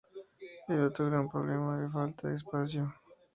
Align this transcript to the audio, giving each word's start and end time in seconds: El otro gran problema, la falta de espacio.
El 0.67 0.81
otro 0.83 1.05
gran 1.11 1.29
problema, 1.29 1.77
la 1.77 1.87
falta 1.91 2.27
de 2.27 2.33
espacio. 2.35 2.91